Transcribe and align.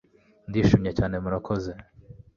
ndishimye 0.49 0.91
cyane 0.97 1.15
Murakoze 1.23 1.71